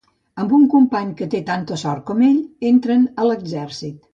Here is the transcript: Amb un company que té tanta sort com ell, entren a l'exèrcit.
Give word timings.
Amb 0.43 0.53
un 0.59 0.63
company 0.73 1.11
que 1.19 1.27
té 1.35 1.43
tanta 1.51 1.79
sort 1.83 2.03
com 2.09 2.25
ell, 2.31 2.41
entren 2.73 3.07
a 3.25 3.29
l'exèrcit. 3.31 4.05